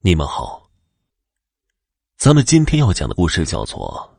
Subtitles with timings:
[0.00, 0.70] 你们好，
[2.16, 4.16] 咱们今天要讲的故事叫做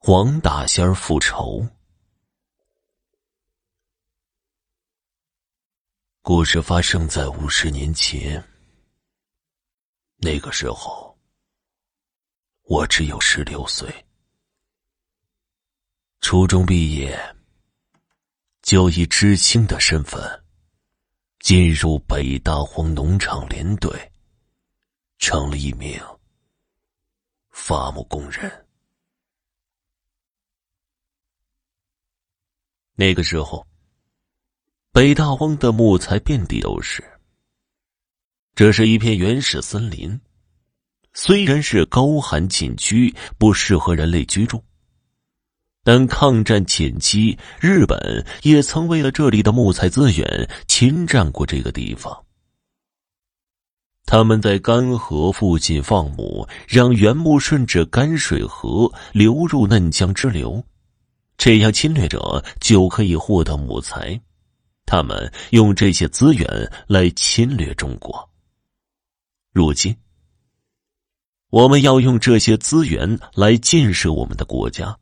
[0.06, 1.62] 《黄大仙复仇》。
[6.20, 8.46] 故事发生在五十年前，
[10.16, 11.18] 那个时候
[12.64, 14.06] 我只有十六岁，
[16.20, 17.18] 初中毕业
[18.60, 20.41] 就以知青的身份。
[21.42, 23.90] 进入北大荒农场连队，
[25.18, 26.00] 成了一名
[27.50, 28.48] 伐木工人。
[32.94, 33.66] 那个时候，
[34.92, 37.02] 北大荒的木材遍地都是。
[38.54, 40.20] 这是一片原始森林，
[41.12, 44.62] 虽然是高寒禁区，不适合人类居住。
[45.84, 52.24] 但抗战前期，日本也曾为了这里的木材资源侵占过这个地方。
[54.04, 60.64] 他们在干河附近放牧，让原木顺着干水河流入嫩江支流，
[61.36, 64.20] 这样侵略者就可以获得木材。
[64.86, 68.28] 他们用这些资源来侵略中国。
[69.52, 69.96] 如今，
[71.50, 74.98] 我们要用这些资源来建设我们的国家。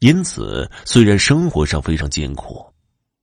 [0.00, 2.66] 因此，虽然生活上非常艰苦，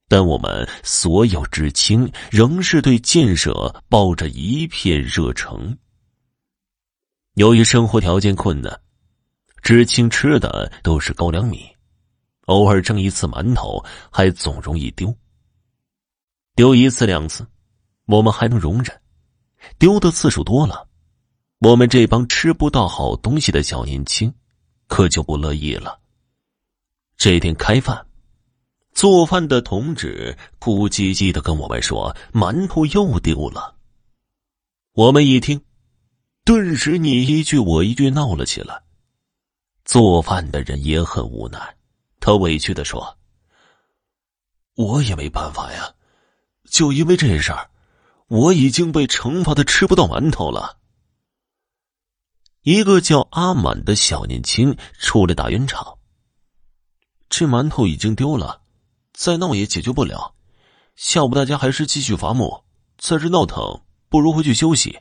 [0.08, 5.76] 但我们所有知青仍是对建设抱着一片热诚。
[7.34, 8.80] 由于生活条件困难，
[9.64, 11.68] 知青吃的都是高粱米，
[12.46, 15.14] 偶尔蒸一次馒头还总容易丢。
[16.56, 17.46] 丢一次两次，
[18.06, 18.96] 我们还能容忍；
[19.80, 20.88] 丢的次数多了，
[21.60, 24.32] 我们这帮吃不到好东西的小年轻
[24.88, 26.00] 可就不乐意了。
[27.18, 28.06] 这天开饭，
[28.94, 33.76] 做饭的同志哭唧唧的跟我们说：“馒头又丢了。”
[34.94, 35.60] 我们一听，
[36.46, 38.84] 顿时你一句我一句闹了起来。
[39.84, 41.76] 做饭的人也很无奈，
[42.20, 43.18] 他委屈的说
[44.78, 45.96] ：“我也没办法呀，
[46.70, 47.72] 就因为这事儿，
[48.28, 50.78] 我已经被惩罚的吃不到馒头了。”
[52.62, 55.97] 一个叫阿满的小年轻出来打圆场。
[57.38, 58.64] 这馒头已经丢了，
[59.14, 60.34] 再闹也解决不了。
[60.96, 62.64] 下午大家还是继续伐木，
[62.98, 63.62] 在这闹腾
[64.10, 65.00] 不如回去休息。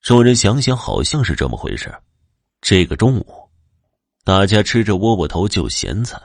[0.00, 1.94] 众人想想，好像是这么回事。
[2.62, 3.50] 这个中午，
[4.24, 6.18] 大家吃着窝窝头就咸菜，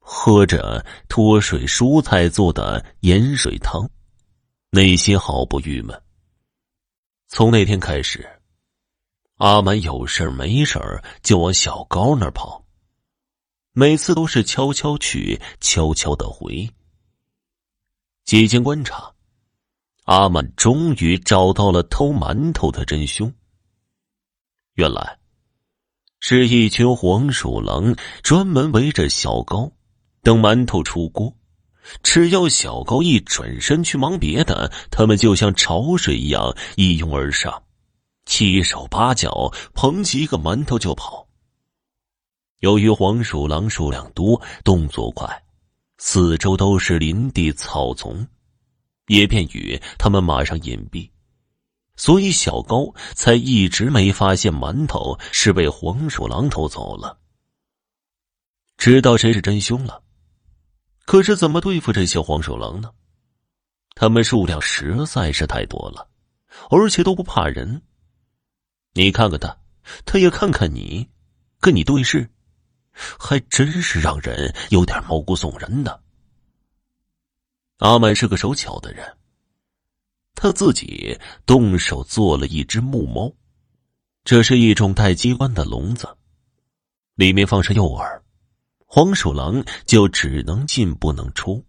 [0.00, 3.88] 喝着脱水蔬菜做的盐水汤，
[4.70, 5.96] 内心毫不郁闷。
[7.28, 8.28] 从那天开始，
[9.36, 10.80] 阿满有事没事
[11.22, 12.64] 就往小高那儿跑。
[13.78, 16.68] 每次都是悄悄取，悄悄的回。
[18.24, 19.14] 几经观察，
[20.02, 23.32] 阿满终于找到了偷馒头的真凶。
[24.74, 25.20] 原来，
[26.18, 27.94] 是一群黄鼠狼
[28.24, 29.70] 专门围着小高，
[30.24, 31.32] 等馒头出锅，
[32.02, 37.62] 只要小高一转身去忙别的，他们就像潮水一样一拥而上，
[38.26, 41.27] 七手八脚捧起一个馒头就跑。
[42.60, 45.44] 由于黄鼠狼数量多、动作快，
[45.98, 48.26] 四周都是林地草丛，
[49.06, 51.08] 也便于他们马上隐蔽，
[51.94, 57.18] 所以小高才一直没发现馒头是被黄鼠狼偷走了。
[58.76, 60.02] 知道谁是真凶了，
[61.04, 62.90] 可是怎么对付这些黄鼠狼呢？
[63.94, 66.08] 他们数量实在是太多了，
[66.70, 67.82] 而且都不怕人。
[68.94, 69.56] 你看看他，
[70.04, 71.08] 他也看看你，
[71.60, 72.28] 跟你对视。
[73.18, 76.00] 还真是让人有点毛骨悚然的。
[77.78, 79.16] 阿满是个手巧的人，
[80.34, 83.32] 他自己动手做了一只木猫，
[84.24, 86.08] 这是一种带机关的笼子，
[87.14, 88.20] 里面放上诱饵，
[88.84, 91.64] 黄鼠狼就只能进不能出。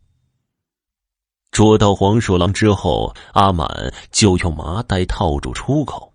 [1.51, 6.13] 捉到黄鼠狼之后，阿满就用麻袋套住出口，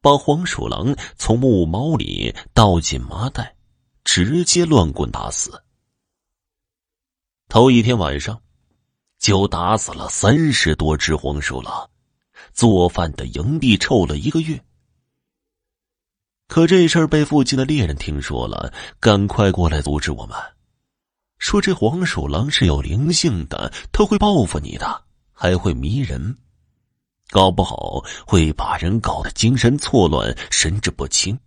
[0.00, 3.53] 把黄鼠狼从木猫里倒进麻袋。
[4.04, 5.62] 直接乱棍打死。
[7.48, 8.40] 头一天晚上，
[9.18, 11.90] 就打死了三十多只黄鼠狼，
[12.52, 14.62] 做饭的营地臭了一个月。
[16.46, 20.36] 可这事儿被附近的猎人听说了，赶快过来阻止我们，
[21.38, 26.36] 说这黄鼠狼是有灵性的，他会报复你的，还会迷人，
[27.30, 31.38] 搞不好会把人搞得精神错乱、神志不清。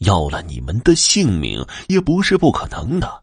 [0.00, 3.22] 要了你们的性命也不是不可能的。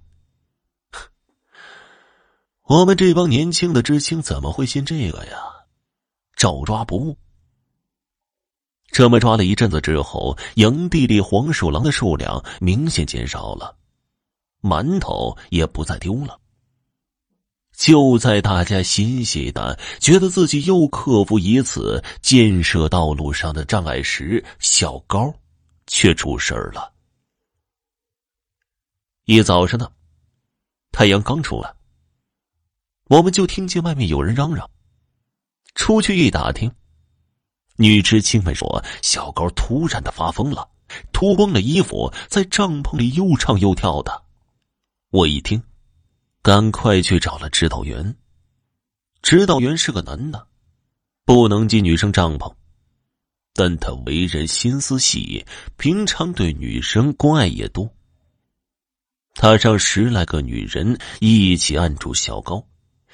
[2.68, 5.38] 我们这帮年轻的知青怎么会信这个呀？
[6.36, 7.18] 照抓不误。
[8.92, 13.78] 这么抓了一阵子之后，营地里黄鼠狼的数量明显减少了，
[14.62, 16.40] 馒头也不再丢了。
[17.78, 25.34] 就在大家欣喜的觉得自己又克服一次建设道路上的障碍时，小高
[25.92, 26.94] 却出事儿了。
[29.26, 29.92] 一早上呢，
[30.92, 31.76] 太阳刚出来，
[33.10, 34.68] 我们就听见外面有人嚷嚷。
[35.76, 36.74] 出去一打听，
[37.76, 40.70] 女知青们说小高突然的发疯了，
[41.12, 44.24] 脱光了衣服在帐篷里又唱又跳的。
[45.10, 45.62] 我一听，
[46.42, 48.16] 赶快去找了指导员。
[49.22, 50.48] 指导员是个男的，
[51.26, 52.54] 不能进女生帐篷，
[53.54, 55.46] 但他为人心思细，
[55.78, 57.94] 平常对女生关爱也多。
[59.34, 62.66] 他让十来个女人一起按住小高，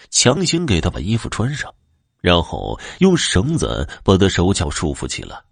[0.09, 1.73] 强行给他把衣服穿上，
[2.21, 5.43] 然后用绳子把他手脚束缚起来。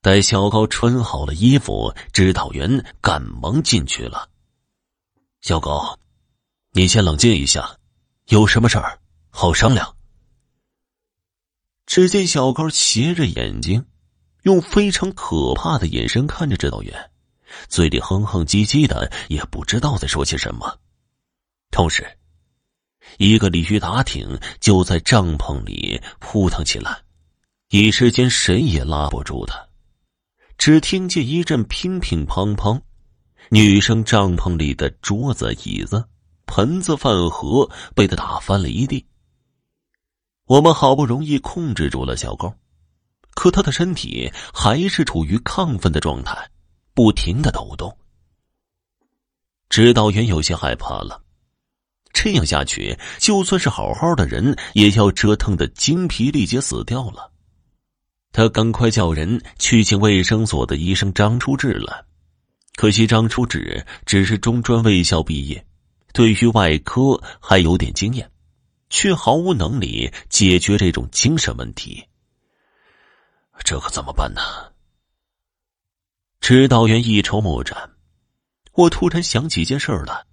[0.00, 4.28] 待小高穿好了衣服，指导员赶忙进去了。
[5.40, 5.98] 小高，
[6.72, 7.78] 你先冷静一下，
[8.26, 8.98] 有什么事儿
[9.30, 9.96] 好商量。
[11.86, 13.84] 只见小高斜着眼睛，
[14.42, 17.10] 用非常可怕的眼神看着指导员。
[17.68, 20.78] 嘴里哼哼唧唧的，也不知道在说些什么。
[21.70, 22.06] 同时，
[23.18, 27.02] 一个鲤鱼打挺就在帐篷里扑腾起来，
[27.70, 29.68] 一时间谁也拉不住他。
[30.56, 32.80] 只听见一阵乒乒乓乓，
[33.50, 36.08] 女生帐篷里的桌子、椅子、
[36.46, 39.04] 盆子、饭盒被他打翻了一地。
[40.46, 42.54] 我们好不容易控制住了小高，
[43.34, 46.48] 可他的身体还是处于亢奋的状态。
[46.94, 47.96] 不停的抖动，
[49.70, 51.22] 指导员有些害怕了。
[52.12, 57.32] 这样下去，就算是好好的人，也要折腾的精疲力竭死掉了。
[58.30, 62.06] 他赶快叫人去请卫生所的医生张初志了。
[62.76, 65.66] 可惜张初志只是中专卫校毕业，
[66.12, 68.30] 对于外科还有点经验，
[68.90, 72.04] 却毫无能力解决这种精神问题。
[73.64, 74.40] 这可怎么办呢？
[76.40, 77.90] 指导员一筹莫展，
[78.72, 80.24] 我突然想起一件事儿来。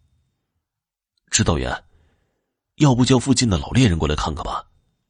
[1.29, 1.83] 指导员，
[2.77, 4.65] 要不叫附近的老猎人过来看看吧？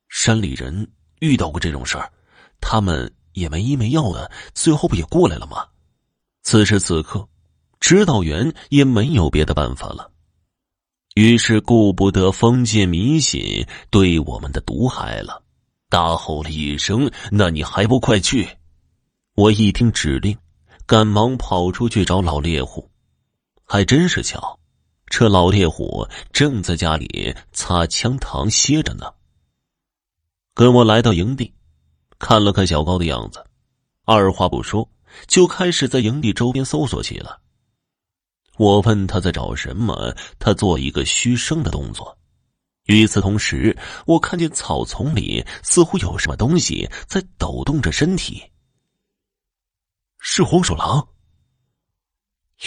[0.10, 2.12] 山里人遇到过这种事儿，
[2.60, 5.66] 他们也没医没药的，最后不也过来了吗？
[6.42, 7.28] 此时此刻，
[7.80, 10.12] 指导员也没有别的办法了，
[11.16, 15.42] 于是顾不得封建迷信对我们的毒害了，
[15.90, 18.48] 大吼了一声：“那你还不快去！”
[19.36, 20.38] 我一听指令。
[20.86, 22.90] 赶忙跑出去找老猎户，
[23.64, 24.60] 还真是巧，
[25.06, 29.06] 这老猎户正在家里擦枪膛歇着呢。
[30.56, 31.54] 跟我来到营地，
[32.18, 33.46] 看了看小高的样子，
[34.06, 34.90] 二话不说
[35.28, 37.38] 就开始在营地周边搜索起来。
[38.58, 42.18] 我问他在找什么，他做一个嘘声的动作。
[42.90, 43.78] 与此同时，
[44.08, 48.44] 我看见草丛里似乎有什么东西在抖动着身体。
[50.18, 51.08] 是黄鼠狼。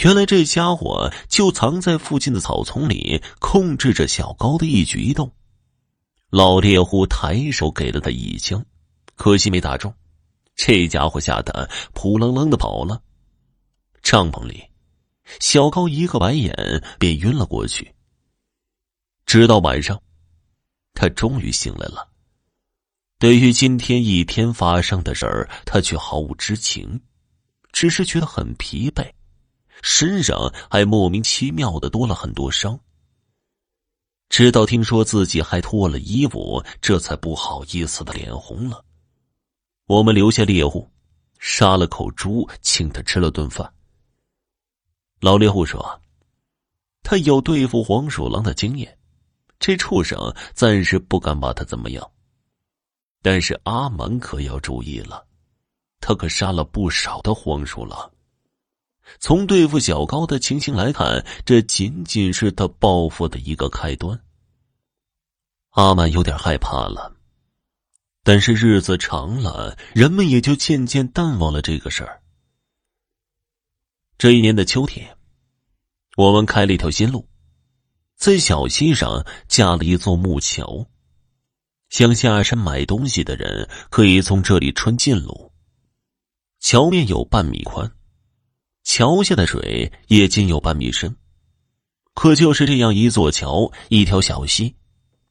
[0.01, 5.29] 原来这家伙就藏在附近的草丛里，控制着小高的一举一动。
[6.29, 8.65] 老猎户抬手给了他一枪，
[9.15, 9.93] 可惜没打中。
[10.55, 13.03] 这家伙吓得扑棱棱的跑了。
[14.01, 14.63] 帐篷里，
[15.41, 17.93] 小高一个白眼便晕了过去。
[19.25, 20.01] 直到晚上，
[20.93, 22.09] 他终于醒来了。
[23.19, 27.01] 对于今天一天发生的事儿，他却毫无知情。
[27.71, 29.11] 只是觉得很疲惫，
[29.81, 32.79] 身上还莫名其妙的多了很多伤。
[34.29, 38.85] 直到听说自己还脱了衣服，这才不好意思的脸红了。
[39.87, 40.87] 我们留下猎户，
[41.39, 43.73] 杀了口猪，请他吃了顿饭。
[45.19, 46.01] 老猎户说
[47.01, 48.97] ：“他有对付黄鼠狼的经验，
[49.65, 50.19] 这畜生
[50.53, 52.11] 暂时不敢把他怎么样。
[53.21, 55.25] 但是阿满可要注意了。”
[56.05, 58.11] 他可杀了不少的黄鼠狼。
[59.21, 64.21] 从对付小高的情形来看，这仅仅是他报复的一个开端。
[65.69, 67.15] 阿满有点害怕了，
[68.21, 72.21] 但是日子长了，人们也就渐渐淡忘了这个事儿。
[74.17, 75.17] 这一年的秋天，
[76.17, 77.25] 我们开了一条新路，
[78.15, 80.85] 在小溪上架了一座木桥，
[81.89, 85.51] 想下山买东西的人可以从这里穿近路。
[86.59, 87.91] 桥面有半米宽，
[88.83, 91.15] 桥下的水也仅有半米深，
[92.13, 94.75] 可就是这样一座桥，一条小溪，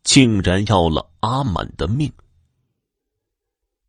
[0.05, 2.13] 竟然要了阿满的命。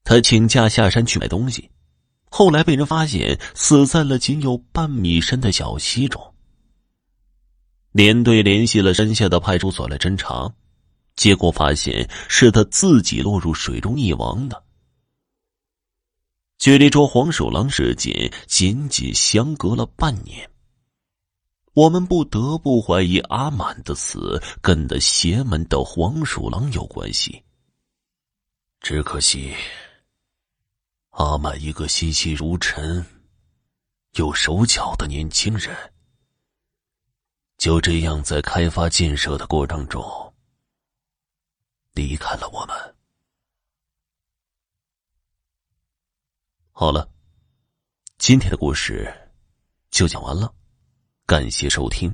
[0.05, 1.69] 他请假下山去买东西，
[2.29, 6.32] 后来被人发现死在了仅有半米深的小溪中。
[7.93, 10.51] 连队联系了山下的派出所来侦查，
[11.15, 14.63] 结果发现是他自己落入水中溺亡的。
[16.57, 20.49] 距离捉黄鼠狼事件仅仅相隔了半年，
[21.73, 27.43] 我们不得不怀疑阿满的死跟那邪门的黄鼠狼有关系。
[28.81, 29.53] 只可惜，
[31.11, 33.05] 阿满一个心细如尘、
[34.15, 35.92] 有手脚的年轻人，
[37.63, 40.03] 就这样在开发建设的过程中
[41.93, 42.75] 离开了我们。
[46.73, 47.09] 好了，
[48.17, 49.09] 今天的故事
[49.91, 50.53] 就讲完了，
[51.25, 52.13] 感谢收听。